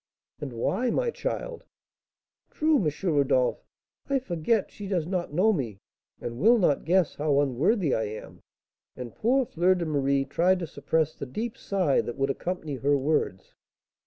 [0.39, 1.63] "And why, my child?"
[2.49, 2.89] "True, M.
[3.03, 3.63] Rodolph;
[4.09, 5.77] I forget she does not know me,
[6.19, 8.41] and will not guess how unworthy I am."
[8.97, 12.97] And poor Fleur de Marie tried to suppress the deep sigh that would accompany her
[12.97, 13.53] words.